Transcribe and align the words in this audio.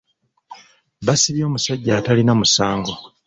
Baasibye 1.05 1.43
omusajja 1.49 1.91
atalina 1.99 2.33
musango. 2.39 2.93